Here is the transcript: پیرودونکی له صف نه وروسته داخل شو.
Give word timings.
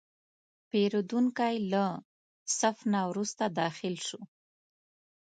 پیرودونکی 0.69 1.55
له 1.71 1.85
صف 2.57 2.77
نه 2.93 3.01
وروسته 3.09 3.43
داخل 3.59 3.95
شو. 4.07 4.21